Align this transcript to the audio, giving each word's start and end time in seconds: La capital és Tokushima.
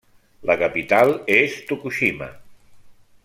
La 0.51 0.55
capital 0.61 1.13
és 1.35 1.59
Tokushima. 1.71 2.31